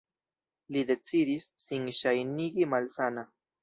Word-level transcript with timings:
Li 0.77 0.83
decidis 0.93 1.47
sin 1.69 1.87
ŝajnigi 2.01 2.71
malsana. 2.77 3.33